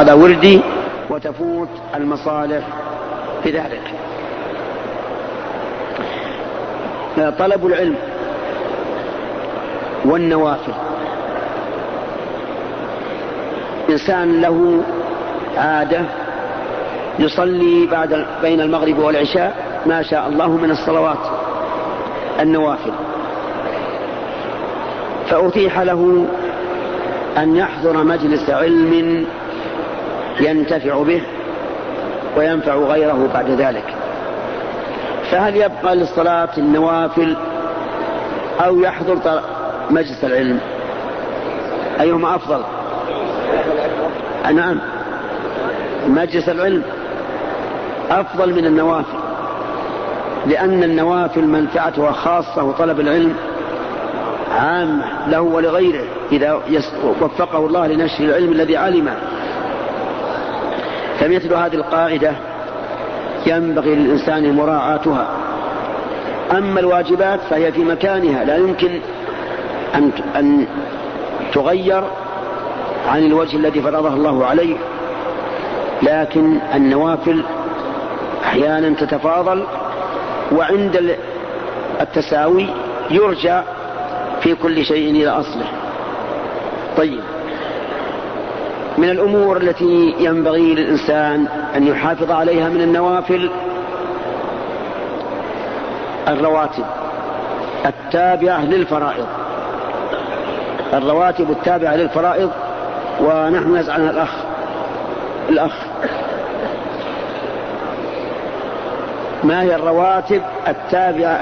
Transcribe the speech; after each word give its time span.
هذا 0.00 0.12
وردي. 0.12 0.60
وتفوت 1.10 1.68
المصالح 1.94 2.66
بذلك 3.44 3.80
طلب 7.38 7.66
العلم 7.66 7.94
والنوافل. 10.04 10.72
إنسان 13.90 14.40
له 14.40 14.82
عادة 15.56 16.00
يصلي 17.18 17.86
بعد 17.86 18.26
بين 18.42 18.60
المغرب 18.60 18.98
والعشاء 18.98 19.82
ما 19.86 20.02
شاء 20.02 20.28
الله 20.28 20.48
من 20.48 20.70
الصلوات 20.70 21.26
النوافل. 22.40 22.92
فأتيح 25.30 25.80
له 25.80 26.26
أن 27.38 27.56
يحضر 27.56 28.04
مجلس 28.04 28.50
علم 28.50 29.26
ينتفع 30.40 31.02
به 31.02 31.22
وينفع 32.36 32.74
غيره 32.74 33.28
بعد 33.34 33.50
ذلك. 33.50 33.94
فهل 35.30 35.56
يبقى 35.56 35.96
للصلاة 35.96 36.48
النوافل 36.58 37.36
أو 38.60 38.80
يحضر 38.80 39.40
مجلس 39.90 40.24
العلم؟ 40.24 40.60
أيهما 42.00 42.34
أفضل؟ 42.34 42.62
نعم. 44.54 44.80
مجلس 46.08 46.48
العلم 46.48 46.82
أفضل 48.10 48.54
من 48.54 48.66
النوافل 48.66 49.18
لأن 50.46 50.82
النوافل 50.82 51.44
منفعتها 51.44 52.12
خاصة 52.12 52.64
وطلب 52.64 53.00
العلم 53.00 53.34
عامة 54.58 55.28
له 55.28 55.40
ولغيره 55.40 56.04
إذا 56.32 56.60
وفقه 57.20 57.58
الله 57.58 57.86
لنشر 57.86 58.24
العلم 58.24 58.52
الذي 58.52 58.76
علمه 58.76 59.16
فمثل 61.20 61.54
هذه 61.54 61.74
القاعدة 61.74 62.32
ينبغي 63.46 63.94
للإنسان 63.94 64.56
مراعاتها. 64.56 65.28
أما 66.52 66.80
الواجبات 66.80 67.40
فهي 67.50 67.72
في 67.72 67.84
مكانها 67.84 68.44
لا 68.44 68.56
يمكن 68.56 69.00
أن 69.94 70.10
أن 70.36 70.66
تغير 71.52 72.04
عن 73.08 73.26
الوجه 73.26 73.56
الذي 73.56 73.82
فرضه 73.82 74.14
الله 74.14 74.46
عليه 74.46 74.76
لكن 76.02 76.58
النوافل 76.74 77.44
أحيانا 78.44 78.94
تتفاضل 78.94 79.64
وعند 80.52 81.16
التساوي 82.00 82.66
يرجع 83.10 83.62
في 84.40 84.54
كل 84.54 84.84
شيء 84.84 85.10
إلى 85.10 85.28
أصله. 85.28 85.66
طيب. 86.96 87.20
من 88.98 89.10
الأمور 89.10 89.56
التي 89.56 90.14
ينبغي 90.18 90.74
للإنسان 90.74 91.46
أن 91.76 91.86
يحافظ 91.86 92.30
عليها 92.30 92.68
من 92.68 92.80
النوافل 92.80 93.50
الرواتب 96.28 96.84
التابعة 97.86 98.64
للفرائض. 98.64 99.26
الرواتب 100.92 101.50
التابعة 101.50 101.96
للفرائض 101.96 102.50
ونحن 103.20 103.84
عنها 103.88 104.10
الأخ 104.10 104.32
الأخ. 105.48 105.72
ما 109.44 109.62
هي 109.62 109.74
الرواتب 109.74 110.42
التابعة 110.68 111.40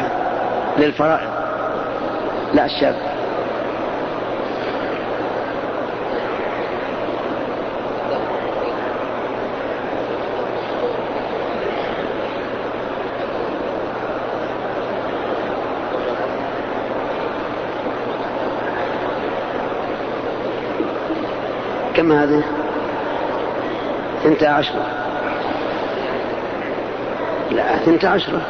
للفرائض؟ 0.79 1.29
لا 2.55 2.65
الشاب. 2.65 3.14
كم 22.05 22.13
هذه؟ 22.13 22.43
ثنتا 24.25 24.47
عشرة 24.47 24.87
لا 27.51 27.77
ثنتا 27.77 28.07
عشرة 28.07 28.41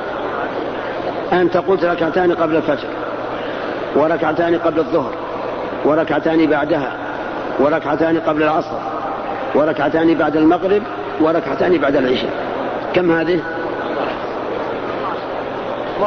أنت 1.32 1.56
قلت 1.56 1.84
ركعتان 1.84 2.32
قبل 2.34 2.56
الفجر 2.56 2.88
وركعتان 3.96 4.58
قبل 4.58 4.78
الظهر 4.78 5.12
وركعتان 5.84 6.46
بعدها 6.46 6.92
وركعتان 7.60 8.20
قبل 8.20 8.42
العصر 8.42 8.78
وركعتان 9.54 10.14
بعد 10.14 10.36
المغرب 10.36 10.82
وركعتان 11.20 11.78
بعد 11.78 11.96
العشاء. 11.96 12.30
كم 12.94 13.12
هذه؟ 13.12 13.40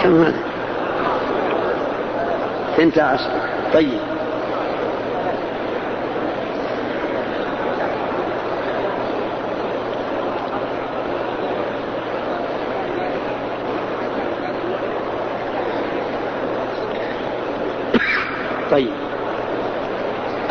كم 0.04 0.24
هذه؟ 0.24 0.44
ثنتا 2.78 3.02
عشرة 3.02 3.42
طيب 3.74 3.90
طيب. 3.90 4.17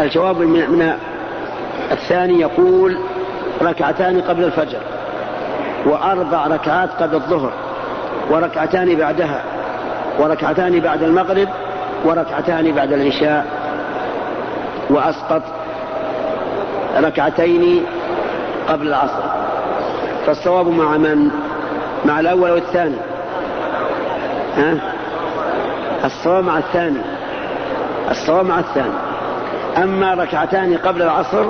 الجواب 0.00 0.38
من, 0.38 0.92
الثاني 1.92 2.40
يقول 2.40 2.98
ركعتان 3.62 4.20
قبل 4.20 4.44
الفجر 4.44 4.80
وأربع 5.86 6.46
ركعات 6.46 6.90
قبل 6.90 7.14
الظهر 7.14 7.52
وركعتان 8.30 8.94
بعدها 8.94 9.42
وركعتان 10.18 10.80
بعد 10.80 11.02
المغرب 11.02 11.48
وركعتان 12.04 12.72
بعد 12.72 12.92
العشاء 12.92 13.46
وأسقط 14.90 15.42
ركعتين 16.96 17.82
قبل 18.68 18.88
العصر. 18.88 19.22
فالصواب 20.26 20.68
مع 20.68 20.96
من؟ 20.96 21.30
مع 22.04 22.20
الأول 22.20 22.50
والثاني 22.50 22.96
ها؟ 24.56 24.74
الصواب 26.04 26.44
مع 26.44 26.58
الثاني. 26.58 27.00
الصواب 28.10 28.46
مع 28.46 28.58
الثاني. 28.58 28.94
أما 29.76 30.14
ركعتان 30.14 30.76
قبل 30.76 31.02
العصر 31.02 31.44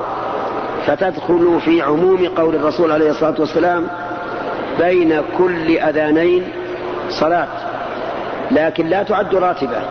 فتدخل 0.86 1.60
في 1.64 1.82
عموم 1.82 2.28
قول 2.36 2.54
الرسول 2.54 2.92
عليه 2.92 3.10
الصلاة 3.10 3.34
والسلام 3.38 3.86
بين 4.78 5.22
كل 5.38 5.78
أذانين 5.78 6.48
صلاة 7.10 7.48
لكن 8.50 8.86
لا 8.86 9.02
تعد 9.02 9.34
راتبة. 9.34 9.82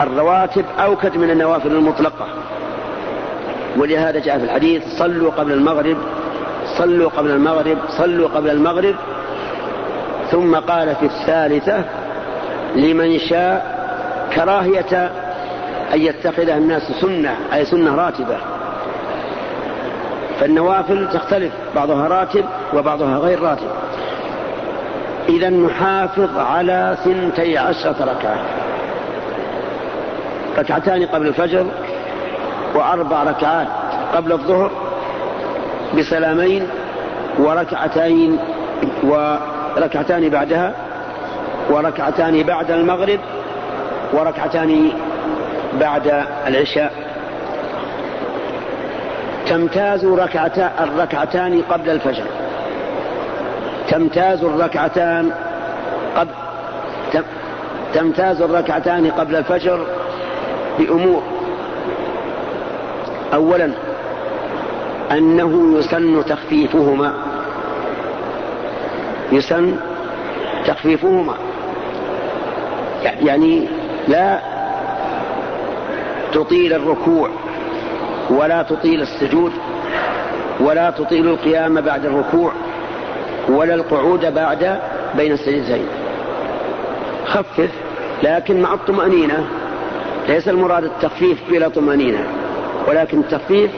الرواتب 0.00 0.64
أوكد 0.78 1.16
من 1.16 1.30
النوافل 1.30 1.72
المطلقة. 1.72 2.26
ولهذا 3.76 4.18
جاء 4.18 4.38
في 4.38 4.44
الحديث 4.44 4.82
صلوا 4.98 5.30
قبل 5.30 5.52
المغرب 5.52 5.96
صلوا 6.78 7.10
قبل 7.10 7.30
المغرب 7.30 7.78
صلوا 7.88 8.28
قبل 8.28 8.50
المغرب. 8.50 8.94
ثم 10.30 10.56
قال 10.56 10.96
في 10.96 11.06
الثالثة 11.06 11.84
لمن 12.76 13.18
شاء 13.18 13.78
كراهية 14.34 15.10
أن 15.94 16.00
يتخذها 16.00 16.56
الناس 16.56 16.82
سنة 17.00 17.36
أي 17.52 17.64
سنة 17.64 17.94
راتبة. 17.94 18.36
فالنوافل 20.40 21.08
تختلف 21.12 21.52
بعضها 21.74 22.08
راتب 22.08 22.44
وبعضها 22.74 23.18
غير 23.18 23.42
راتب. 23.42 23.68
إذا 25.28 25.50
نحافظ 25.50 26.38
على 26.38 26.96
ثنتي 27.04 27.58
عشرة 27.58 27.96
ركعة. 28.00 28.38
ركعتان 30.58 31.06
قبل 31.06 31.26
الفجر 31.26 31.66
وأربع 32.74 33.22
ركعات 33.22 33.66
قبل 34.14 34.32
الظهر 34.32 34.70
بسلامين 35.98 36.68
وركعتين 37.38 38.38
وركعتان 39.02 40.28
بعدها 40.28 40.74
وركعتان 41.70 42.42
بعد 42.42 42.70
المغرب 42.70 43.20
وركعتان 44.12 44.92
بعد 45.80 46.24
العشاء. 46.46 46.92
تمتاز 49.46 50.04
ركعتا 50.04 50.70
الركعتان 50.80 51.62
قبل 51.70 51.90
الفجر. 51.90 52.24
تمتاز 53.88 54.44
الركعتان 54.44 55.30
قبل 56.16 56.30
تمتاز 57.94 58.42
الركعتان 58.42 59.10
قبل 59.10 59.36
الفجر 59.36 59.86
بأمور. 60.78 61.22
أولا 63.34 63.70
أنه 65.10 65.78
يسن 65.78 66.24
تخفيفهما. 66.24 67.12
يسن 69.32 69.76
تخفيفهما. 70.66 71.34
يعني 73.02 73.68
لا 74.08 74.57
تطيل 76.32 76.72
الركوع 76.72 77.30
ولا 78.30 78.62
تطيل 78.62 79.00
السجود 79.02 79.52
ولا 80.60 80.90
تطيل 80.90 81.28
القيام 81.28 81.80
بعد 81.80 82.06
الركوع 82.06 82.52
ولا 83.48 83.74
القعود 83.74 84.34
بعد 84.34 84.78
بين 85.16 85.32
السجدتين. 85.32 85.86
خفف 87.26 87.70
لكن 88.22 88.60
مع 88.60 88.74
الطمأنينة. 88.74 89.48
ليس 90.28 90.48
المراد 90.48 90.84
التخفيف 90.84 91.38
بلا 91.50 91.68
طمأنينة 91.68 92.24
ولكن 92.88 93.18
التخفيف 93.18 93.70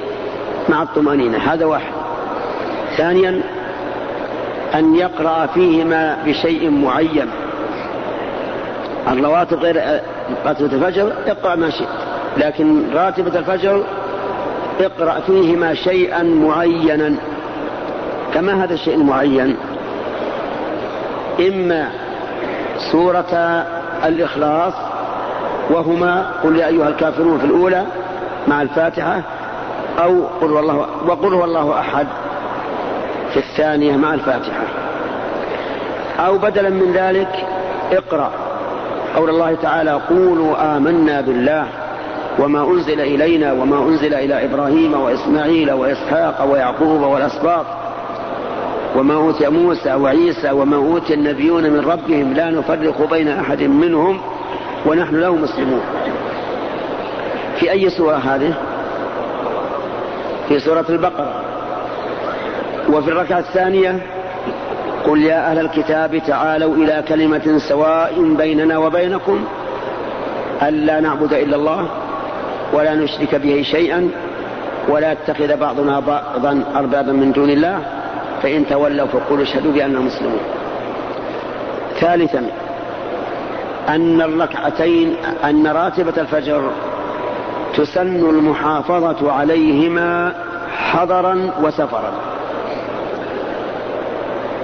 مع 0.68 0.82
الطمأنينة. 0.82 1.38
هذا 1.38 1.64
واحد. 1.64 1.92
ثانيا 2.96 3.40
أن 4.74 4.94
يقرأ 4.94 5.46
فيهما 5.46 6.18
بشيء 6.26 6.70
معين. 6.70 7.30
الرواتب 9.08 9.58
غير 9.58 10.00
راتبة 10.46 10.72
الفجر 10.72 11.12
اقرأ 11.26 11.54
ما 11.54 11.70
شئت. 11.70 11.99
لكن 12.36 12.82
راتبة 12.94 13.38
الفجر 13.38 13.84
اقرأ 14.80 15.20
فيهما 15.20 15.74
شيئا 15.74 16.22
معينا. 16.22 17.14
كما 18.34 18.64
هذا 18.64 18.74
الشيء 18.74 18.94
المعين؟ 18.94 19.56
إما 21.40 21.88
سورة 22.92 23.64
الإخلاص 24.04 24.74
وهما 25.70 26.26
قل 26.44 26.56
يا 26.56 26.66
أيها 26.66 26.88
الكافرون 26.88 27.38
في 27.38 27.44
الأولى 27.44 27.84
مع 28.48 28.62
الفاتحة 28.62 29.22
أو 29.98 30.24
قل 30.40 30.52
والله 30.52 30.86
وقل 31.06 31.34
هو 31.34 31.44
الله 31.44 31.80
أحد 31.80 32.06
في 33.32 33.36
الثانية 33.36 33.96
مع 33.96 34.14
الفاتحة. 34.14 34.64
أو 36.18 36.38
بدلا 36.38 36.70
من 36.70 36.92
ذلك 36.92 37.46
اقرأ 37.92 38.30
قول 39.16 39.30
الله 39.30 39.54
تعالى 39.62 39.90
قولوا 39.90 40.76
آمنا 40.76 41.20
بالله. 41.20 41.66
وما 42.40 42.70
أنزل 42.70 43.00
إلينا 43.00 43.52
وما 43.52 43.78
أنزل 43.88 44.14
إلى 44.14 44.44
إبراهيم 44.44 45.00
وإسماعيل 45.00 45.72
وإسحاق 45.72 46.44
ويعقوب 46.52 47.00
والأسباط. 47.00 47.66
وما 48.96 49.14
أوتي 49.14 49.48
موسى 49.48 49.94
وعيسى 49.94 50.50
وما 50.50 50.76
أوتي 50.76 51.14
النبيون 51.14 51.62
من 51.62 51.80
ربهم 51.80 52.32
لا 52.32 52.50
نفرق 52.50 53.10
بين 53.10 53.28
أحد 53.28 53.62
منهم 53.62 54.20
ونحن 54.86 55.16
له 55.16 55.34
مسلمون. 55.34 55.80
في 57.58 57.70
أي 57.70 57.90
سورة 57.90 58.16
هذه؟ 58.16 58.54
في 60.48 60.60
سورة 60.60 60.84
البقرة. 60.88 61.42
وفي 62.88 63.08
الركعة 63.08 63.38
الثانية 63.38 64.06
قل 65.06 65.22
يا 65.22 65.50
أهل 65.50 65.58
الكتاب 65.58 66.22
تعالوا 66.26 66.74
إلى 66.74 67.04
كلمة 67.08 67.58
سواء 67.68 68.34
بيننا 68.38 68.78
وبينكم 68.78 69.44
ألا 70.62 71.00
نعبد 71.00 71.32
إلا 71.32 71.56
الله. 71.56 71.88
ولا 72.72 72.94
نشرك 72.94 73.34
به 73.34 73.62
شيئا 73.62 74.10
ولا 74.88 75.12
يتخذ 75.12 75.56
بعضنا 75.56 76.00
بعضا 76.00 76.64
أربابا 76.76 77.12
من 77.12 77.32
دون 77.32 77.50
الله 77.50 77.80
فإن 78.42 78.66
تولوا 78.66 79.06
فقولوا 79.06 79.44
اشهدوا 79.44 79.72
بأننا 79.72 80.00
مسلمون. 80.00 80.40
ثالثا 82.00 82.46
أن 83.88 84.20
الركعتين 84.20 85.16
أن 85.44 85.66
راتبة 85.66 86.12
الفجر 86.18 86.70
تسن 87.76 88.28
المحافظة 88.30 89.32
عليهما 89.32 90.34
حضرا 90.76 91.50
وسفرا. 91.62 92.12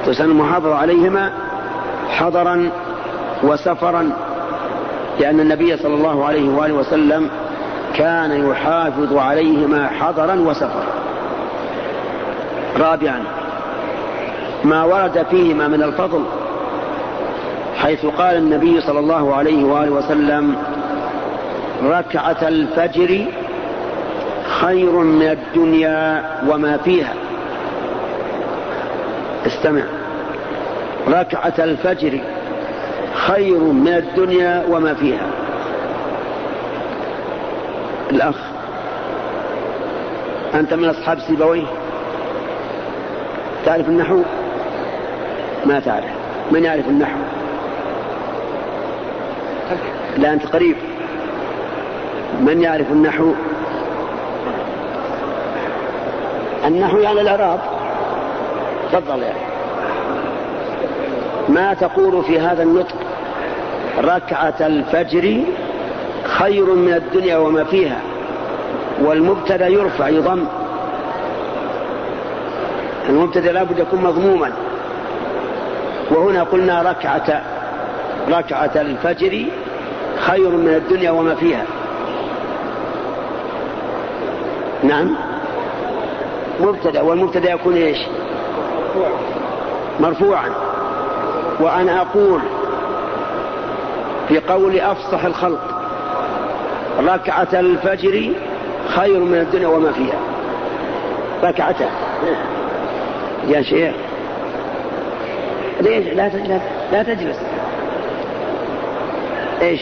تسن 0.06 0.25
المحافظة 0.25 0.75
عليهما 0.75 1.32
حضرا 2.08 2.70
وسفرا 3.43 4.11
لأن 5.20 5.41
النبي 5.41 5.76
صلى 5.76 5.94
الله 5.94 6.25
عليه 6.25 6.49
وآله 6.49 6.75
وسلم 6.75 7.31
كان 7.96 8.50
يحافظ 8.50 9.16
عليهما 9.16 9.88
حضرا 9.88 10.34
وسفرا. 10.34 10.87
رابعا 12.78 13.22
ما 14.64 14.84
ورد 14.84 15.26
فيهما 15.31 15.69
من 15.69 15.82
الفضل 15.82 16.25
حيث 17.76 18.06
قال 18.06 18.37
النبي 18.37 18.81
صلى 18.81 18.98
الله 18.98 19.34
عليه 19.34 19.64
وآله 19.64 19.90
وسلم 19.90 20.56
ركعة 21.84 22.48
الفجر 22.48 23.25
خير 24.60 24.90
من 24.90 25.22
الدنيا 25.22 26.25
وما 26.48 26.76
فيها. 26.76 27.14
استمع. 29.46 29.82
ركعة 31.08 31.54
الفجر 31.58 32.20
خير 33.14 33.58
من 33.58 33.88
الدنيا 33.88 34.64
وما 34.70 34.94
فيها. 34.94 35.26
الأخ. 38.11 38.37
أنت 40.55 40.75
من 40.75 40.88
أصحاب 40.88 41.19
سيبويه؟ 41.20 41.67
تعرف 43.64 43.88
النحو؟ 43.88 44.23
ما 45.67 45.81
تعرف. 45.81 46.11
من 46.50 46.64
يعرف 46.64 46.88
النحو؟ 46.88 47.19
لا 50.17 50.32
أنت 50.32 50.47
قريب. 50.47 50.76
من 52.41 52.62
يعرف 52.62 52.91
النحو؟ 52.91 53.32
النحو 56.67 56.99
يعني 56.99 57.20
الإعراب. 57.20 57.61
تفضل 58.93 59.23
يعني 59.23 59.38
ما 61.49 61.75
تقول 61.75 62.25
في 62.25 62.41
هذا 62.41 62.62
النطق 62.62 62.97
ركعة 63.99 64.55
الفجر 64.61 65.41
خير 66.26 66.64
من 66.75 66.93
الدنيا 66.93 67.37
وما 67.37 67.64
فيها 67.64 68.00
والمبتدأ 69.00 69.69
يرفع 69.69 70.08
يضم. 70.08 70.44
المبتدأ 73.08 73.52
لابد 73.52 73.78
يكون 73.78 74.02
مضموما. 74.02 74.52
وهنا 76.11 76.43
قلنا 76.43 76.82
ركعة 76.82 77.43
ركعة 78.31 78.70
الفجر 78.76 79.44
خير 80.19 80.50
من 80.50 80.75
الدنيا 80.75 81.11
وما 81.11 81.34
فيها. 81.34 81.64
نعم. 84.82 85.17
مبتدأ 86.61 87.02
والمبتدأ 87.02 87.50
يكون 87.50 87.75
إيش؟ 87.75 87.99
مرفوعا. 90.00 90.50
وأنا 91.61 92.00
أقول 92.00 92.40
في 94.29 94.40
قول 94.40 94.81
أفصح 94.81 95.25
الخلق 95.25 95.75
ركعة 96.98 97.48
الفجر 97.52 98.32
خير 98.88 99.20
من 99.20 99.38
الدنيا 99.38 99.69
وما 99.69 99.93
فيها. 99.93 100.19
ركعتها 101.44 101.90
يا 103.48 103.62
شيخ. 103.62 103.94
ليش؟ 105.81 106.06
لا 106.06 106.29
لا, 106.93 107.03
تجلس. 107.03 107.38
إيش؟ 109.62 109.81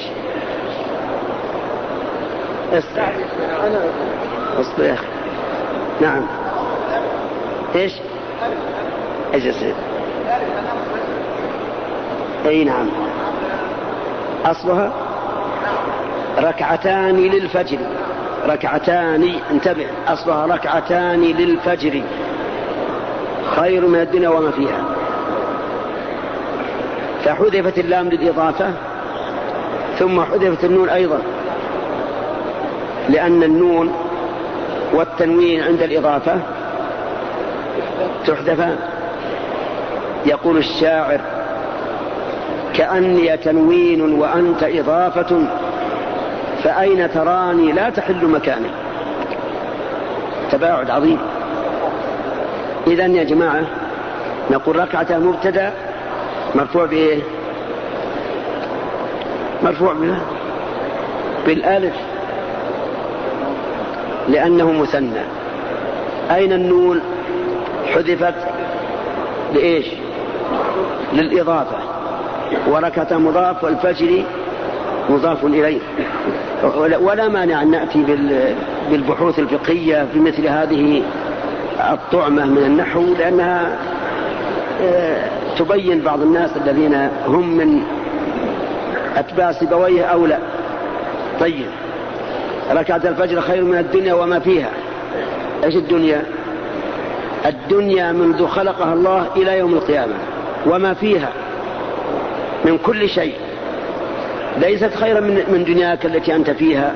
اصبر. 2.72 3.12
اصبر 4.60 4.98
نعم. 6.00 6.26
إيش؟ 7.74 7.92
يصير 9.34 9.74
إي 12.46 12.64
نعم. 12.64 12.88
أصلها؟ 14.44 14.92
ركعتان 16.38 17.16
للفجر. 17.16 17.78
ركعتان 18.46 19.32
انتبه 19.50 19.86
أصلها 20.06 20.46
ركعتان 20.46 21.20
للفجر. 21.22 22.02
خير 23.56 23.86
من 23.86 24.00
الدنيا 24.00 24.28
وما 24.28 24.50
فيها. 24.50 24.84
فحذفت 27.24 27.78
اللام 27.78 28.08
للإضافة 28.08 28.70
ثم 29.98 30.20
حذفت 30.20 30.64
النون 30.64 30.88
أيضا 30.88 31.18
لأن 33.08 33.42
النون 33.42 33.92
والتنوين 34.92 35.62
عند 35.62 35.82
الإضافة 35.82 36.40
تحذفان 38.26 38.76
يقول 40.26 40.56
الشاعر 40.56 41.20
كأني 42.74 43.36
تنوين 43.36 44.12
وأنت 44.12 44.62
إضافة 44.62 45.46
فأين 46.64 47.10
تراني 47.10 47.72
لا 47.72 47.90
تحل 47.90 48.26
مكاني؟ 48.26 48.68
تباعد 50.50 50.90
عظيم. 50.90 51.18
إذا 52.86 53.06
يا 53.06 53.24
جماعة 53.24 53.64
نقول 54.50 54.76
ركعة 54.76 55.18
مبتدأ 55.18 55.72
مرفوع 56.54 56.86
بإيه؟ 56.86 57.22
مرفوع 59.62 59.94
بالألف. 61.46 61.94
لأنه 64.28 64.72
مثنى. 64.72 65.22
أين 66.30 66.52
النون؟ 66.52 67.00
حذفت 67.94 68.34
لإيش؟ 69.54 69.86
للإضافة. 71.12 71.78
وركة 72.68 73.18
مضاف 73.18 73.64
والفجر 73.64 74.22
مضاف 75.10 75.44
إليه. 75.44 75.80
ولا 77.00 77.28
مانع 77.28 77.62
أن 77.62 77.70
نأتي 77.70 78.04
بالبحوث 78.90 79.38
الفقهية 79.38 80.06
في 80.12 80.18
مثل 80.20 80.46
هذه 80.46 81.02
الطعمة 81.92 82.44
من 82.44 82.58
النحو 82.58 83.14
لأنها 83.18 83.78
آه، 84.82 85.28
تبين 85.58 86.00
بعض 86.00 86.20
الناس 86.20 86.50
الذين 86.56 87.08
هم 87.26 87.56
من 87.56 87.82
أتباع 89.16 89.52
سيبويه 89.52 90.04
أو 90.04 90.26
لا. 90.26 90.38
طيب. 91.40 91.66
ركعة 92.72 93.00
الفجر 93.04 93.40
خير 93.40 93.64
من 93.64 93.78
الدنيا 93.78 94.14
وما 94.14 94.38
فيها. 94.38 94.70
إيش 95.64 95.76
الدنيا؟ 95.76 96.22
الدنيا 97.46 98.12
منذ 98.12 98.46
خلقها 98.46 98.92
الله 98.92 99.26
إلى 99.36 99.58
يوم 99.58 99.74
القيامة 99.74 100.14
وما 100.66 100.94
فيها 100.94 101.28
من 102.64 102.78
كل 102.78 103.08
شيء. 103.08 103.34
ليست 104.56 104.94
خيرا 104.94 105.20
من, 105.20 105.34
من 105.34 105.64
دنياك 105.64 106.06
التي 106.06 106.34
أنت 106.34 106.50
فيها 106.50 106.94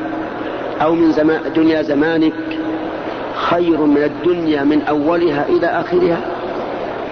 أو 0.82 0.94
من 0.94 1.12
زمان 1.12 1.40
دنيا 1.56 1.82
زمانك. 1.82 2.32
خير 3.34 3.80
من 3.80 4.02
الدنيا 4.02 4.62
من 4.64 4.82
أولها 4.82 5.46
إلى 5.48 5.66
آخرها. 5.66 6.18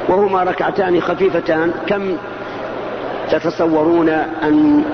وهما 0.09 0.43
ركعتان 0.43 1.01
خفيفتان. 1.01 1.73
كم 1.87 2.17
تتصورون 3.31 4.09
أن 4.43 4.85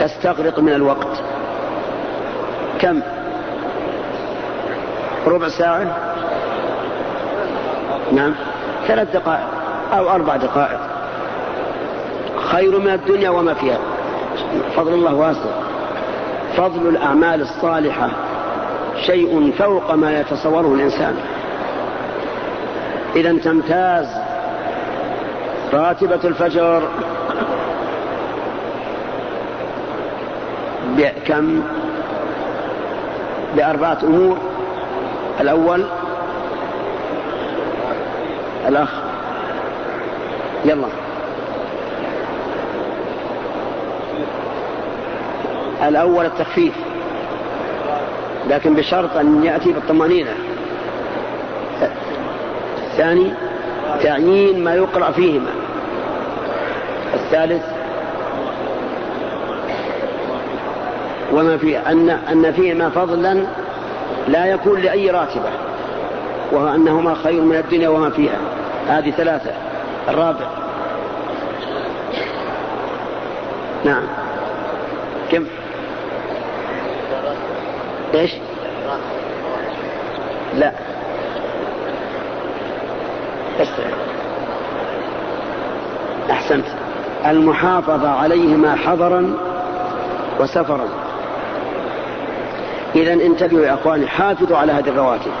تستغرق 0.00 0.58
من 0.58 0.72
الوقت؟ 0.72 1.22
كم؟ 2.80 3.00
ربع 5.26 5.48
ساعة؟ 5.48 5.96
نعم. 8.12 8.34
ثلاث 8.86 9.12
دقائق 9.16 9.46
أو 9.92 10.10
أربع 10.10 10.36
دقائق. 10.36 10.80
خير 12.36 12.78
من 12.78 12.92
الدنيا 12.92 13.30
وما 13.30 13.54
فيها. 13.54 13.78
فضل 14.76 14.94
الله 14.94 15.14
واسع. 15.14 15.50
فضل 16.56 16.88
الأعمال 16.88 17.40
الصالحة 17.40 18.10
شيء 19.06 19.52
فوق 19.58 19.94
ما 19.94 20.20
يتصوره 20.20 20.74
الإنسان. 20.74 21.16
إذا 23.16 23.32
تمتاز 23.38 24.06
راتبة 25.72 26.20
الفجر 26.24 26.82
بكم؟ 30.96 31.62
بأربعة 33.56 33.98
أمور. 34.02 34.38
الأول 35.40 35.84
الأخ 38.68 38.90
يلا. 40.64 40.86
الأول 45.82 46.26
التخفيف. 46.26 46.74
لكن 48.48 48.74
بشرط 48.74 49.16
أن 49.16 49.44
يأتي 49.44 49.72
بالطمأنينة. 49.72 50.34
الثاني 52.78 53.32
تعيين 54.02 54.64
ما 54.64 54.74
يقرأ 54.74 55.10
فيهما. 55.10 55.50
الثالث 57.14 57.64
وما 61.32 61.56
في 61.56 61.78
أن 61.78 62.10
أن 62.10 62.52
فيهما 62.52 62.90
فضلا 62.90 63.46
لا 64.28 64.46
يكون 64.46 64.80
لأي 64.80 65.10
راتبة. 65.10 65.50
وهو 66.52 66.74
أنهما 66.74 67.14
خير 67.14 67.42
من 67.42 67.56
الدنيا 67.56 67.88
وما 67.88 68.10
فيها. 68.10 68.38
هذه 68.88 69.10
ثلاثة. 69.10 69.50
الرابع. 70.08 70.46
نعم 73.84 74.02
كم 75.32 75.44
إيش؟ 78.14 78.30
لا. 80.54 80.72
استرع 83.60 83.86
أحسنت. 86.30 86.64
المحافظة 87.26 88.10
عليهما 88.10 88.74
حضرا 88.74 89.34
وسفرا. 90.40 90.88
إذا 92.96 93.12
انتبهوا 93.12 93.66
يا 93.66 93.74
أخواني 93.74 94.06
حافظوا 94.06 94.56
على 94.56 94.72
هذه 94.72 94.88
الرواتب. 94.88 95.32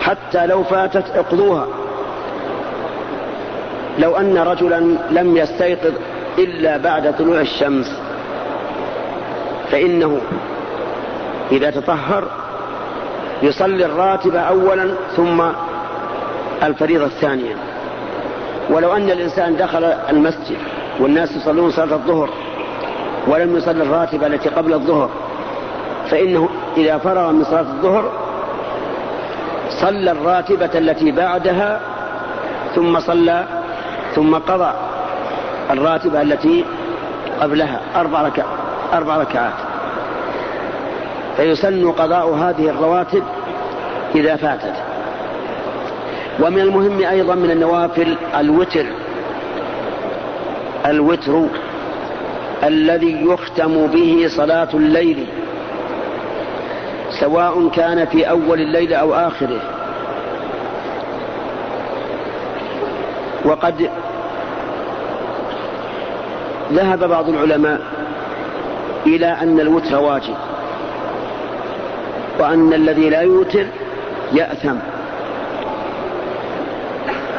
حتى 0.00 0.46
لو 0.46 0.62
فاتت 0.64 1.04
اقضوها. 1.16 1.66
لو 3.98 4.16
أن 4.16 4.38
رجلا 4.38 4.80
لم 5.10 5.36
يستيقظ 5.36 5.92
إلا 6.38 6.76
بعد 6.76 7.16
طلوع 7.18 7.40
الشمس 7.40 8.00
فإنه 9.70 10.20
إذا 11.50 11.70
تطهر 11.70 12.24
يصلي 13.42 13.86
الراتب 13.86 14.34
أولا 14.36 14.94
ثم 15.16 15.42
الفريضة 16.62 17.04
الثانية. 17.04 17.56
ولو 18.70 18.92
أن 18.92 19.10
الإنسان 19.10 19.56
دخل 19.56 19.84
المسجد 19.84 20.56
والناس 21.00 21.36
يصلون 21.36 21.70
صلاة 21.70 21.94
الظهر 21.94 22.30
ولم 23.26 23.56
يصلي 23.56 23.82
الراتبة 23.82 24.26
التي 24.26 24.48
قبل 24.48 24.72
الظهر 24.72 25.10
فإنه 26.10 26.48
إذا 26.76 26.98
فرغ 26.98 27.32
من 27.32 27.44
صلاة 27.44 27.60
الظهر 27.60 28.12
صلى 29.80 30.10
الراتبة 30.10 30.70
التي 30.74 31.12
بعدها 31.12 31.80
ثم 32.74 33.00
صلى 33.00 33.44
ثم 34.14 34.34
قضى 34.34 34.72
الراتبة 35.70 36.22
التي 36.22 36.64
قبلها 37.40 37.80
أربع 37.96 38.22
ركعات 38.22 38.58
أربع 38.92 39.16
ركعات. 39.16 39.71
فيسن 41.36 41.92
قضاء 41.92 42.34
هذه 42.34 42.70
الرواتب 42.70 43.22
إذا 44.14 44.36
فاتت. 44.36 44.74
ومن 46.40 46.58
المهم 46.58 47.04
أيضا 47.04 47.34
من 47.34 47.50
النوافل 47.50 48.16
الوتر. 48.38 48.86
الوتر 50.86 51.46
الذي 52.64 53.24
يختم 53.24 53.86
به 53.86 54.26
صلاة 54.28 54.68
الليل. 54.74 55.26
سواء 57.20 57.68
كان 57.68 58.06
في 58.06 58.30
أول 58.30 58.60
الليل 58.60 58.94
أو 58.94 59.14
آخره. 59.14 59.60
وقد 63.44 63.90
ذهب 66.72 67.08
بعض 67.08 67.28
العلماء 67.28 67.80
إلى 69.06 69.26
أن 69.26 69.60
الوتر 69.60 69.98
واجب. 69.98 70.34
وأن 72.38 72.72
الذي 72.72 73.10
لا 73.10 73.20
يوتر 73.20 73.66
يأثم. 74.32 74.76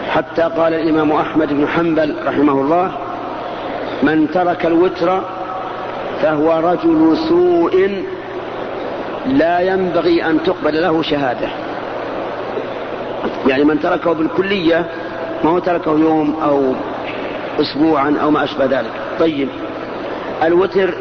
حتى 0.10 0.42
قال 0.42 0.74
الإمام 0.74 1.12
أحمد 1.12 1.54
بن 1.54 1.68
حنبل 1.68 2.16
رحمه 2.26 2.54
الله 2.54 2.92
من 4.04 4.32
ترك 4.32 4.66
الوتر 4.66 5.22
فهو 6.22 6.72
رجل 6.72 7.18
سوء 7.30 8.04
لا 9.26 9.60
ينبغي 9.60 10.24
أن 10.24 10.44
تقبل 10.44 10.82
له 10.82 11.02
شهادة. 11.02 11.48
يعني 13.48 13.64
من 13.64 13.80
تركه 13.80 14.14
بالكلية 14.14 14.86
ما 15.44 15.50
هو 15.50 15.60
تركه 15.60 15.92
يوم 15.92 16.36
أو 16.44 16.74
أسبوعا 17.62 18.18
أو 18.22 18.32
ما 18.32 18.44
أشبه 18.44 18.66
ذلك. 18.66 18.92
طيب 19.20 19.50
الوتر 20.44 20.94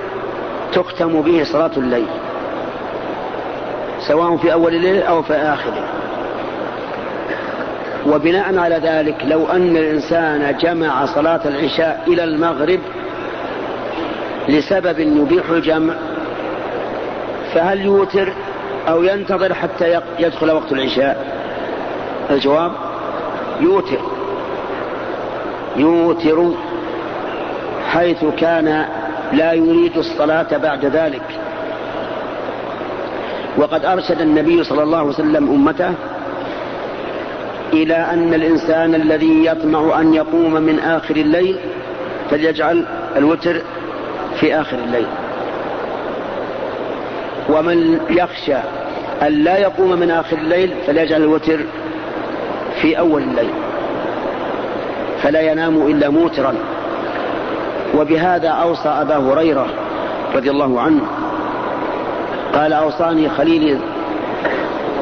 تختم 0.73 1.21
به 1.21 1.45
صلاة 1.45 1.71
الليل. 1.77 2.07
سواء 4.12 4.37
في 4.37 4.52
أول 4.52 4.75
الليل 4.75 5.02
أو 5.02 5.23
في 5.23 5.35
آخره 5.35 5.85
وبناء 8.07 8.59
على 8.59 8.76
ذلك 8.76 9.16
لو 9.25 9.47
أن 9.47 9.76
الإنسان 9.76 10.57
جمع 10.61 11.07
صلاة 11.07 11.40
العشاء 11.45 12.04
إلى 12.07 12.25
المغرب 12.25 12.81
لسبب 14.49 14.99
يبيح 14.99 15.50
الجمع 15.50 15.95
فهل 17.54 17.81
يوتر 17.81 18.33
أو 18.88 19.02
ينتظر 19.02 19.54
حتى 19.54 20.00
يدخل 20.19 20.50
وقت 20.50 20.73
العشاء؟ 20.73 21.26
الجواب 22.31 22.73
يوتر. 23.61 24.00
يوتر 25.76 26.50
حيث 27.87 28.25
كان 28.25 28.85
لا 29.33 29.52
يريد 29.52 29.99
الصلاة 29.99 30.57
بعد 30.57 30.85
ذلك. 30.85 31.42
وقد 33.56 33.85
أرشد 33.85 34.21
النبي 34.21 34.64
صلى 34.64 34.82
الله 34.82 34.99
عليه 34.99 35.09
وسلم 35.09 35.49
أمته 35.49 35.94
إلى 37.73 37.97
أن 37.97 38.35
الإنسان 38.35 38.94
الذي 38.94 39.47
يطمع 39.47 40.00
أن 40.00 40.14
يقوم 40.14 40.52
من 40.52 40.78
آخر 40.78 41.16
الليل 41.16 41.56
فليجعل 42.30 42.85
الوتر 43.16 43.61
في 44.40 44.61
آخر 44.61 44.78
الليل. 44.78 45.06
ومن 47.49 48.00
يخشى 48.11 48.56
أن 49.23 49.32
لا 49.32 49.59
يقوم 49.59 49.90
من 49.90 50.11
آخر 50.11 50.38
الليل 50.38 50.75
فليجعل 50.87 51.23
الوتر 51.23 51.59
في 52.82 52.99
أول 52.99 53.23
الليل 53.23 53.50
فلا 55.23 55.40
ينام 55.40 55.87
إلا 55.87 56.09
موترا. 56.09 56.54
وبهذا 57.99 58.49
أوصى 58.49 58.88
أبا 58.88 59.16
هريرة 59.16 59.66
رضي 60.35 60.50
الله 60.50 60.80
عنه 60.80 61.02
قال 62.54 62.73
أوصاني 62.73 63.28
خليلي 63.28 63.78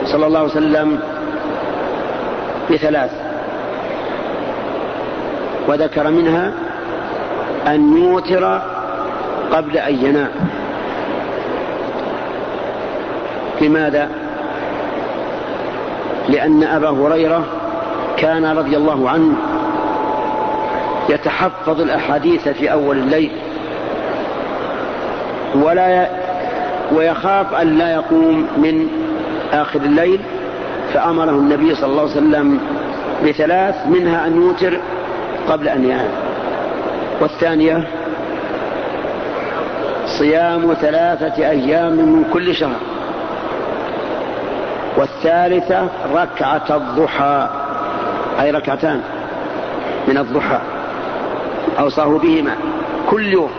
صلى 0.05 0.27
الله 0.27 0.39
عليه 0.39 0.51
وسلم 0.51 1.01
بثلاث 2.71 3.11
وذكر 5.69 6.11
منها 6.11 6.53
أن 7.67 7.97
يوتر 7.97 8.61
قبل 9.53 9.77
أن 9.77 9.95
ينام 10.05 10.31
لماذا؟ 13.61 14.09
لأن 16.29 16.65
أبا 16.65 16.91
هريرة 16.91 17.45
كان 18.17 18.45
رضي 18.45 18.77
الله 18.77 19.11
عنه 19.11 19.35
يتحفظ 21.09 21.81
الأحاديث 21.81 22.49
في 22.49 22.73
أول 22.73 22.99
الليل 22.99 23.33
ولا 25.55 26.09
ويخاف 26.93 27.55
أن 27.55 27.79
لا 27.79 27.95
يقوم 27.95 28.47
من 28.57 28.89
آخر 29.53 29.81
الليل 29.81 30.21
فأمره 30.95 31.31
النبي 31.31 31.75
صلى 31.75 31.91
الله 31.91 32.03
عليه 32.03 32.11
وسلم 32.11 32.61
بثلاث 33.25 33.87
منها 33.87 34.27
أن 34.27 34.43
يوتر 34.43 34.81
قبل 35.49 35.69
أن 35.69 35.85
ينام. 35.85 36.11
والثانية 37.21 37.87
صيام 40.07 40.75
ثلاثة 40.75 41.49
أيام 41.49 41.93
من 41.93 42.25
كل 42.33 42.55
شهر. 42.55 42.81
والثالثة 44.97 45.89
ركعة 46.15 46.77
الضحى 46.77 47.49
أي 48.41 48.51
ركعتان 48.51 49.01
من 50.09 50.19
الضحى 50.19 50.59
أوصاه 51.79 52.19
بهما 52.19 52.55
كل 53.11 53.27
يوم. 53.27 53.51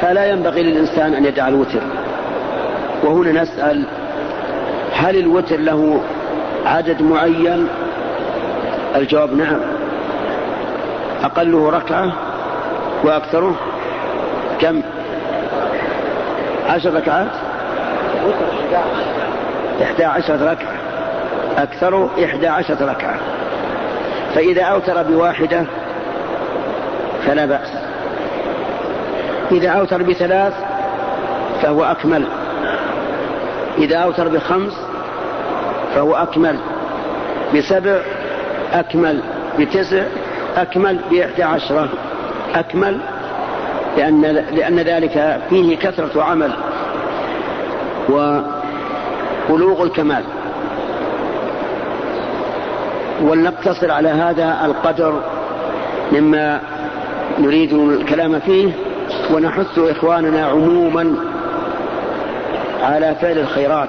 فلا 0.00 0.26
ينبغي 0.26 0.62
للإنسان 0.62 1.14
أن 1.14 1.24
يدع 1.24 1.48
الوتر. 1.48 1.80
وهنا 3.04 3.42
نسأل 3.42 3.84
هل 4.92 5.16
الوتر 5.16 5.56
له 5.56 6.00
عدد 6.66 7.02
معين؟ 7.02 7.68
الجواب 8.96 9.34
نعم. 9.34 9.60
أقله 11.24 11.70
ركعة 11.70 12.12
وأكثره؟ 13.04 13.54
كم؟ 14.60 14.82
عشر 16.68 16.94
ركعات؟ 16.94 17.30
إحدى 19.82 20.04
عشرة 20.04 20.50
ركعة. 20.50 20.74
أكثره 21.58 22.10
إحدى 22.24 22.48
عشرة 22.48 22.90
ركعة. 22.90 23.18
فإذا 24.34 24.62
أوتر 24.62 25.02
بواحدة 25.02 25.64
فلا 27.26 27.46
بأس. 27.46 27.87
إذا 29.52 29.68
أوتر 29.68 30.02
بثلاث 30.02 30.54
فهو 31.62 31.84
أكمل. 31.84 32.24
إذا 33.78 33.96
أوتر 33.96 34.28
بخمس 34.28 34.72
فهو 35.94 36.14
أكمل. 36.14 36.58
بسبع 37.54 38.00
أكمل. 38.72 39.20
بتسع 39.58 40.02
أكمل. 40.56 40.98
بإحدى 41.10 41.42
عشرة 41.42 41.88
أكمل. 42.54 43.00
لأن, 43.96 44.22
لأن 44.52 44.78
ذلك 44.78 45.40
فيه 45.50 45.76
كثرة 45.76 46.22
عمل 46.22 46.52
وبلوغ 48.08 49.82
الكمال. 49.82 50.24
ولنقتصر 53.22 53.90
على 53.90 54.08
هذا 54.08 54.58
القدر 54.64 55.20
مما 56.12 56.60
نريد 57.38 57.72
الكلام 57.72 58.40
فيه. 58.40 58.87
ونحث 59.34 59.78
إخواننا 59.78 60.46
عموما 60.46 61.14
على 62.82 63.14
فعل 63.20 63.38
الخيرات 63.38 63.88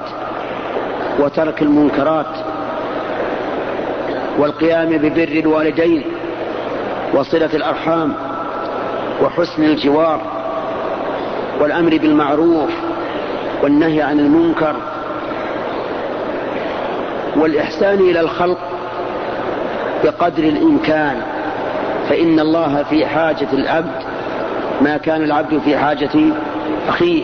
وترك 1.20 1.62
المنكرات 1.62 2.26
والقيام 4.38 4.90
ببر 4.90 5.28
الوالدين 5.40 6.04
وصلة 7.14 7.50
الأرحام 7.54 8.14
وحسن 9.24 9.64
الجوار 9.64 10.22
والأمر 11.60 11.98
بالمعروف 11.98 12.70
والنهي 13.64 14.02
عن 14.02 14.20
المنكر 14.20 14.76
والإحسان 17.36 18.00
إلى 18.00 18.20
الخلق 18.20 18.58
بقدر 20.04 20.44
الإمكان 20.44 21.22
فإن 22.10 22.40
الله 22.40 22.84
في 22.84 23.06
حاجة 23.06 23.48
العبد 23.54 23.99
ما 24.82 24.98
كان 24.98 25.24
العبد 25.24 25.62
في 25.66 25.78
حاجة 25.78 26.10
أخيه. 26.88 27.24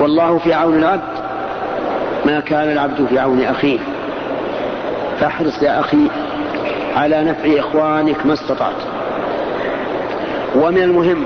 والله 0.00 0.38
في 0.38 0.54
عون 0.54 0.78
العبد 0.78 1.22
ما 2.26 2.40
كان 2.40 2.72
العبد 2.72 3.06
في 3.06 3.18
عون 3.18 3.42
أخيه. 3.42 3.78
فاحرص 5.20 5.62
يا 5.62 5.80
أخي 5.80 6.10
على 6.96 7.24
نفع 7.24 7.60
إخوانك 7.60 8.26
ما 8.26 8.32
استطعت. 8.32 8.82
ومن 10.56 10.82
المهم 10.82 11.24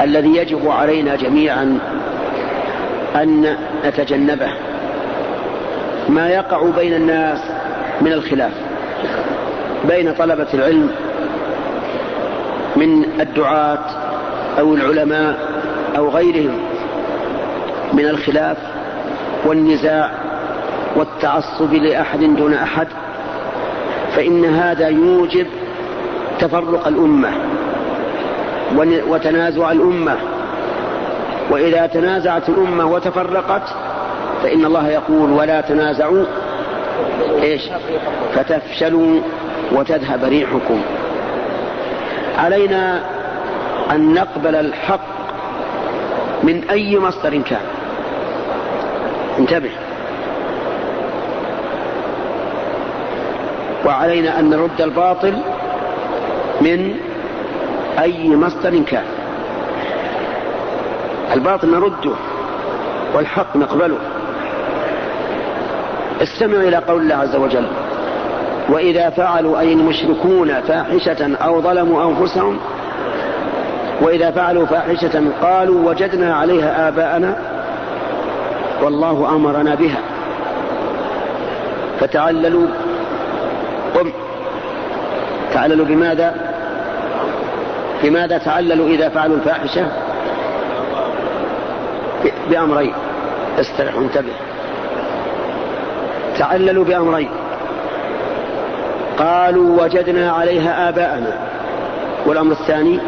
الذي 0.00 0.36
يجب 0.36 0.68
علينا 0.68 1.16
جميعا 1.16 1.78
أن 3.16 3.56
نتجنبه. 3.86 4.48
ما 6.08 6.28
يقع 6.28 6.62
بين 6.76 6.94
الناس 6.94 7.38
من 8.00 8.12
الخلاف. 8.12 8.52
بين 9.88 10.12
طلبة 10.14 10.46
العلم 10.54 10.90
من 12.76 13.04
الدعاة 13.20 13.78
أو 14.58 14.74
العلماء 14.74 15.36
أو 15.96 16.08
غيرهم 16.08 16.58
من 17.92 18.08
الخلاف 18.08 18.56
والنزاع 19.44 20.10
والتعصب 20.96 21.74
لأحد 21.74 22.20
دون 22.20 22.54
أحد 22.54 22.88
فإن 24.16 24.44
هذا 24.44 24.88
يوجب 24.88 25.46
تفرق 26.38 26.88
الأمة 26.88 27.30
وتنازع 29.08 29.72
الأمة. 29.72 30.16
وإذا 31.50 31.86
تنازعت 31.86 32.48
الأمة 32.48 32.86
وتفرقت 32.86 33.62
فإن 34.42 34.64
الله 34.64 34.88
يقول 34.88 35.30
ولا 35.30 35.60
تنازعوا 35.60 36.24
إيش؟ 37.42 37.62
فتفشلوا 38.34 39.20
وتذهب 39.72 40.24
ريحكم. 40.24 40.82
علينا 42.38 43.02
أن 43.90 44.14
نقبل 44.14 44.54
الحق 44.54 45.00
من 46.42 46.64
أي 46.70 46.98
مصدر 46.98 47.42
كان. 47.42 47.60
انتبه. 49.38 49.70
وعلينا 53.86 54.38
أن 54.38 54.50
نرد 54.50 54.80
الباطل 54.80 55.34
من 56.60 56.94
أي 57.98 58.36
مصدر 58.36 58.82
كان. 58.82 59.04
الباطل 61.34 61.70
نرده 61.70 62.14
والحق 63.14 63.56
نقبله. 63.56 63.98
استمع 66.22 66.56
إلى 66.56 66.76
قول 66.76 67.02
الله 67.02 67.14
عز 67.14 67.36
وجل 67.36 67.66
وإذا 68.68 69.10
فعلوا 69.10 69.60
أي 69.60 69.72
المشركون 69.72 70.60
فاحشة 70.60 71.36
أو 71.36 71.62
ظلموا 71.62 72.04
أنفسهم 72.04 72.58
وإذا 74.00 74.30
فعلوا 74.30 74.66
فاحشة 74.66 75.22
قالوا 75.42 75.90
وجدنا 75.90 76.36
عليها 76.36 76.88
آباءنا 76.88 77.36
والله 78.82 79.34
أمرنا 79.34 79.74
بها. 79.74 79.98
فتعللوا 82.00 82.66
قم. 83.94 84.12
تعللوا 85.52 85.86
بماذا؟ 85.86 86.34
بماذا 88.02 88.38
تعللوا 88.38 88.88
إذا 88.88 89.08
فعلوا 89.08 89.36
الفاحشة؟ 89.36 89.86
بأمرين. 92.50 92.94
استرح 93.60 93.94
انتبه. 93.94 94.32
تعللوا 96.40 96.84
بأمرين. 96.84 97.30
قالوا 99.18 99.82
وجدنا 99.82 100.32
عليها 100.32 100.88
آباءنا. 100.88 101.32
والأمر 102.26 102.52
الثاني 102.52 102.98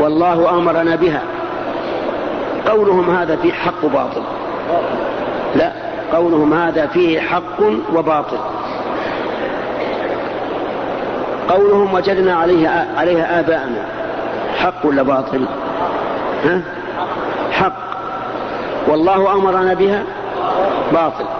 والله 0.00 0.50
أمرنا 0.50 0.96
بها. 0.96 1.22
قولهم 2.66 3.16
هذا 3.16 3.36
فيه 3.36 3.52
حق 3.52 3.84
وباطل. 3.84 4.22
لا 5.56 5.72
قولهم 6.12 6.52
هذا 6.52 6.86
فيه 6.86 7.20
حق 7.20 7.60
وباطل. 7.94 8.38
قولهم 11.48 11.94
وجدنا 11.94 12.34
عليها 12.34 12.86
عليها 12.96 13.40
آباءنا. 13.40 13.84
حق 14.58 14.86
ولا 14.86 15.02
باطل؟ 15.02 15.46
ها؟ 16.44 16.60
حق. 17.52 17.76
والله 18.88 19.32
أمرنا 19.34 19.74
بها؟ 19.74 20.02
باطل. 20.92 21.37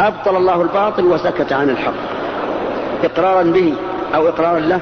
أبطل 0.00 0.36
الله 0.36 0.62
الباطل 0.62 1.04
وسكت 1.04 1.52
عن 1.52 1.70
الحق. 1.70 1.92
إقرارا 3.04 3.42
به 3.42 3.74
أو 4.14 4.28
إقرارا 4.28 4.60
له. 4.60 4.80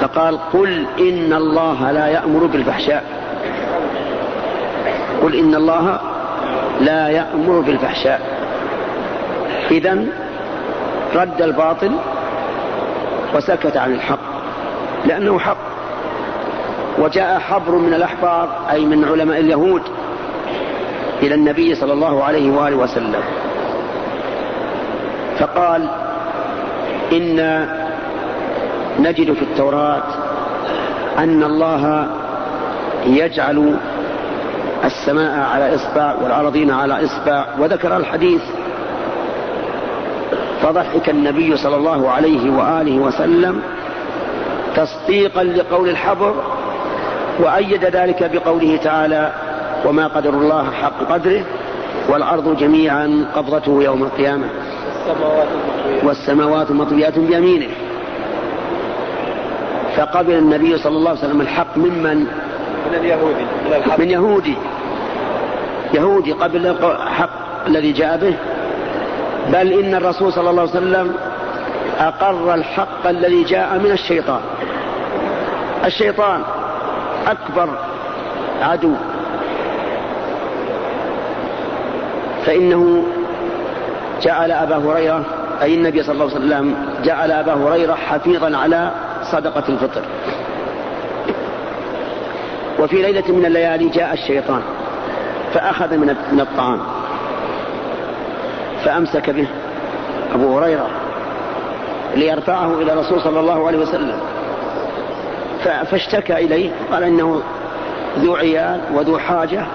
فقال 0.00 0.38
قل 0.52 0.86
إن 0.98 1.32
الله 1.32 1.90
لا 1.90 2.06
يأمر 2.06 2.46
بالفحشاء. 2.46 3.04
قل 5.22 5.34
إن 5.34 5.54
الله 5.54 6.00
لا 6.80 7.08
يأمر 7.08 7.60
بالفحشاء. 7.60 8.20
إذا 9.70 10.06
رد 11.14 11.42
الباطل 11.42 11.92
وسكت 13.34 13.76
عن 13.76 13.92
الحق. 13.92 14.18
لأنه 15.06 15.38
حق. 15.38 15.56
وجاء 16.98 17.38
حبر 17.38 17.72
من 17.72 17.94
الأحبار 17.94 18.48
أي 18.70 18.84
من 18.84 19.04
علماء 19.04 19.40
اليهود 19.40 19.82
إلى 21.22 21.34
النبي 21.34 21.74
صلى 21.74 21.92
الله 21.92 22.24
عليه 22.24 22.50
وآله 22.50 22.76
وسلم. 22.76 23.22
فقال 25.38 25.88
إن 27.12 27.66
نجد 28.98 29.32
في 29.32 29.42
التوراة 29.42 30.02
أن 31.18 31.42
الله 31.42 32.06
يجعل 33.06 33.76
السماء 34.84 35.40
على 35.54 35.74
إصبع 35.74 36.14
والأرضين 36.22 36.70
على 36.70 37.04
إصبع 37.04 37.44
وذكر 37.58 37.96
الحديث 37.96 38.42
فضحك 40.62 41.08
النبي 41.08 41.56
صلى 41.56 41.76
الله 41.76 42.10
عليه 42.10 42.50
وآله 42.50 42.98
وسلم 42.98 43.60
تصديقا 44.76 45.44
لقول 45.44 45.88
الحبر 45.88 46.34
وأيد 47.40 47.84
ذلك 47.84 48.30
بقوله 48.32 48.76
تعالى 48.76 49.32
وما 49.84 50.06
قدر 50.06 50.30
الله 50.30 50.70
حق 50.70 51.12
قدره 51.12 51.44
والأرض 52.08 52.56
جميعا 52.56 53.26
قبضته 53.34 53.82
يوم 53.82 54.02
القيامة. 54.02 54.46
والسماوات 56.04 56.70
مطويات 56.70 57.18
بيمينه. 57.18 57.68
فقبل 59.96 60.32
النبي 60.32 60.78
صلى 60.78 60.96
الله 60.96 61.10
عليه 61.10 61.18
وسلم 61.18 61.40
الحق 61.40 61.76
ممن 61.76 62.26
من؟ 62.92 62.94
اليهودي. 62.94 63.44
من, 63.70 63.94
من 63.98 64.10
يهودي. 64.10 64.54
يهودي 65.94 66.32
قبل 66.32 66.66
الحق 66.66 67.66
الذي 67.66 67.92
جاء 67.92 68.16
به. 68.16 68.34
بل 69.52 69.72
إن 69.72 69.94
الرسول 69.94 70.32
صلى 70.32 70.50
الله 70.50 70.62
عليه 70.62 70.70
وسلم 70.70 71.14
أقر 71.98 72.54
الحق 72.54 73.06
الذي 73.06 73.44
جاء 73.44 73.78
من 73.78 73.90
الشيطان. 73.90 74.40
الشيطان 75.84 76.42
أكبر 77.26 77.68
عدو. 78.62 78.94
فإنه 82.46 83.02
جعل 84.24 84.52
أبا 84.52 84.76
هريرة 84.76 85.24
أي 85.62 85.74
النبي 85.74 86.02
صلى 86.02 86.12
الله 86.12 86.24
عليه 86.24 86.34
وسلم 86.34 86.76
جعل 87.04 87.30
أبا 87.30 87.52
هريرة 87.52 87.94
حفيظا 87.94 88.56
على 88.56 88.90
صدقة 89.22 89.64
الفطر. 89.68 90.02
وفي 92.78 93.02
ليلة 93.02 93.32
من 93.32 93.46
الليالي 93.46 93.88
جاء 93.88 94.12
الشيطان 94.12 94.62
فأخذ 95.54 95.96
من 96.32 96.40
الطعام 96.40 96.80
فأمسك 98.84 99.30
به 99.30 99.48
أبو 100.34 100.58
هريرة 100.58 100.86
ليرفعه 102.16 102.74
إلى 102.74 102.92
الرسول 102.92 103.20
صلى 103.20 103.40
الله 103.40 103.66
عليه 103.66 103.78
وسلم. 103.78 104.18
فاشتكى 105.90 106.34
إليه 106.34 106.70
قال 106.92 107.02
إنه 107.02 107.42
ذو 108.18 108.36
عيال 108.36 108.80
وذو 108.94 109.18
حاجة 109.18 109.66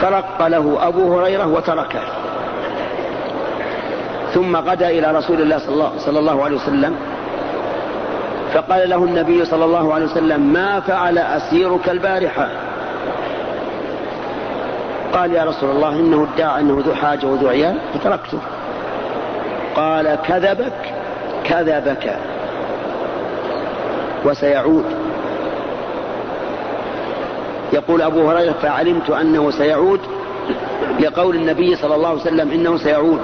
فرق 0.00 0.46
له 0.46 0.88
أبو 0.88 1.18
هريرة 1.18 1.46
وتركه. 1.46 2.00
ثم 4.36 4.56
غدا 4.56 4.88
إلى 4.88 5.12
رسول 5.12 5.40
الله 5.42 5.58
صلى 5.98 6.18
الله 6.18 6.44
عليه 6.44 6.56
وسلم. 6.56 6.96
فقال 8.54 8.90
له 8.90 8.96
النبي 8.96 9.44
صلى 9.44 9.64
الله 9.64 9.94
عليه 9.94 10.04
وسلم 10.04 10.40
ما 10.40 10.80
فعل 10.80 11.18
أسيرك 11.18 11.88
البارحة؟ 11.88 12.48
قال 15.12 15.32
يا 15.32 15.44
رسول 15.44 15.70
الله 15.70 15.88
إنه 15.88 16.28
ادعى 16.34 16.60
أنه 16.60 16.82
ذو 16.86 16.94
حاجة 16.94 17.26
وذو 17.26 17.48
عيال 17.48 17.78
فتركته. 17.94 18.38
قال 19.76 20.18
كذبك 20.28 20.94
كذبك 21.44 22.16
وسيعود. 24.24 24.84
يقول 27.72 28.02
أبو 28.02 28.30
هريرة 28.30 28.54
فعلمت 28.62 29.10
أنه 29.10 29.50
سيعود. 29.50 30.00
لقول 31.00 31.36
النبي 31.36 31.76
صلى 31.76 31.94
الله 31.94 32.08
عليه 32.08 32.20
وسلم 32.20 32.50
إنه 32.50 32.76
سيعود. 32.76 33.20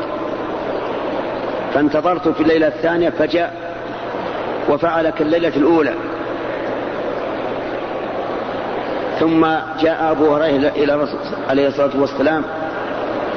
فانتظرت 1.74 2.28
في 2.28 2.40
الليلة 2.40 2.66
الثانية 2.66 3.10
فجاء 3.10 3.52
وفعل 4.68 5.10
كالليلة 5.10 5.56
الأولى. 5.56 5.94
ثم 9.20 9.46
جاء 9.80 10.10
أبو 10.10 10.34
هريرة 10.34 10.68
إلى 10.68 10.94
الرسول 10.94 11.18
عليه 11.48 11.68
الصلاة 11.68 12.00
والسلام 12.00 12.44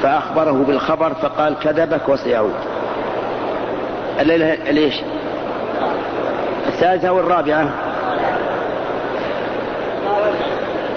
فأخبره 0.02 0.64
بالخبر 0.66 1.14
فقال 1.14 1.58
كذبك 1.58 2.08
وسيعود. 2.08 2.54
الليلة 4.20 4.54
ليش 4.70 4.94
الثالثة 6.66 7.12
والرابعة. 7.12 7.70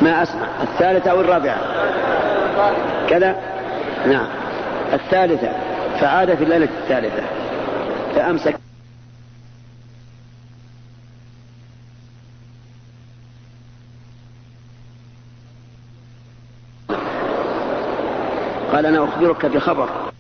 ما 0.02 0.23
أسمع 0.23 0.47
الثالثة 0.63 1.15
والرابعة. 1.15 1.58
كذا؟ 3.10 3.36
نعم. 4.06 4.28
الثالثة. 4.93 5.49
فعاد 5.99 6.36
في 6.36 6.43
الليلة 6.43 6.67
الثالثة. 6.82 7.18
فأمسك 8.19 8.60
قال 18.71 18.86
أنا 18.86 19.03
أخبرك 19.03 19.45
بخبر. 19.45 20.12